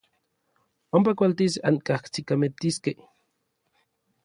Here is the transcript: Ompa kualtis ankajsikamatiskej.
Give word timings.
Ompa 0.99 1.13
kualtis 1.19 1.59
ankajsikamatiskej. 1.71 2.97